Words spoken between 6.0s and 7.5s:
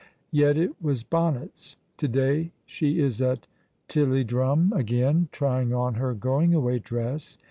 going away dress.